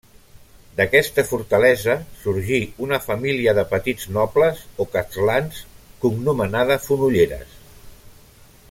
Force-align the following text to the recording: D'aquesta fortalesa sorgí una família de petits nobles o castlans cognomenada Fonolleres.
D'aquesta 0.77 1.23
fortalesa 1.31 1.97
sorgí 2.21 2.57
una 2.85 2.99
família 3.09 3.55
de 3.59 3.67
petits 3.75 4.09
nobles 4.17 4.65
o 4.85 4.89
castlans 4.97 5.61
cognomenada 6.07 6.81
Fonolleres. 6.89 7.57